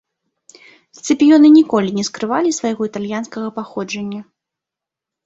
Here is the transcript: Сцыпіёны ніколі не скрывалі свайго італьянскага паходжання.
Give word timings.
Сцыпіёны 0.97 1.47
ніколі 1.57 1.89
не 1.97 2.05
скрывалі 2.09 2.53
свайго 2.59 2.81
італьянскага 2.89 3.47
паходжання. 3.59 4.21